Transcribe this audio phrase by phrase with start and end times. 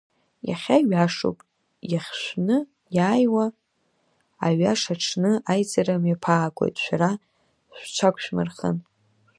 [0.49, 1.37] Иахьа ҩашоуп,
[1.91, 2.57] иахьшәны,
[2.95, 3.45] иааиуа
[4.47, 7.11] аҩаша аҽны аизара мҩаԥаагоит, шәара
[7.79, 8.77] шәҽагшәмырхан.